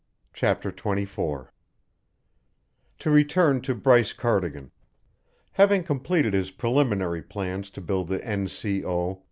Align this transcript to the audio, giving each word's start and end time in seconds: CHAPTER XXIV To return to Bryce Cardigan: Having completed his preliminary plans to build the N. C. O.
CHAPTER 0.33 0.71
XXIV 0.71 1.49
To 2.97 3.09
return 3.11 3.61
to 3.61 3.75
Bryce 3.75 4.13
Cardigan: 4.13 4.71
Having 5.51 5.83
completed 5.83 6.33
his 6.33 6.49
preliminary 6.49 7.21
plans 7.21 7.69
to 7.69 7.81
build 7.81 8.07
the 8.07 8.25
N. 8.25 8.47
C. 8.47 8.83
O. 8.83 9.19